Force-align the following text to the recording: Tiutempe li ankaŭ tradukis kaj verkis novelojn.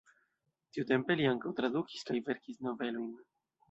Tiutempe 0.77 1.19
li 1.21 1.29
ankaŭ 1.33 1.53
tradukis 1.61 2.11
kaj 2.11 2.21
verkis 2.33 2.63
novelojn. 2.71 3.19